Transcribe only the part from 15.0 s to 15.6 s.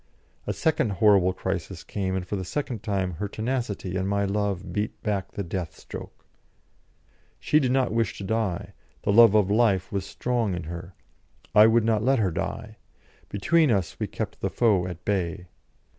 bay.